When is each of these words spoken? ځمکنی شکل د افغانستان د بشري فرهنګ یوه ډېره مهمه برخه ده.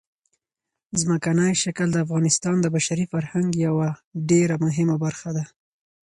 ځمکنی 1.01 1.51
شکل 1.63 1.87
د 1.91 1.97
افغانستان 2.05 2.55
د 2.61 2.65
بشري 2.75 3.05
فرهنګ 3.13 3.49
یوه 3.67 3.89
ډېره 4.29 4.55
مهمه 4.65 4.95
برخه 5.03 5.29
ده. 5.37 5.43